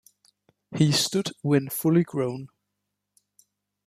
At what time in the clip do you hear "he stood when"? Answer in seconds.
0.75-1.69